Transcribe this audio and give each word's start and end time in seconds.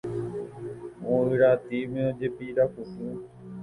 Guyratĩme 1.05 2.01
ojepirakutu. 2.11 3.03